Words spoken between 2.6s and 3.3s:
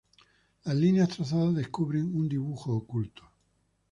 oculto.